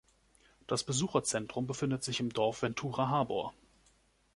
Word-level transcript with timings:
Das 0.65 0.83
Besucherzentrum 0.83 1.67
befindet 1.67 2.03
sich 2.03 2.21
im 2.21 2.31
Dorf 2.33 2.63
Ventura 2.63 3.07
Harbor. 3.09 3.53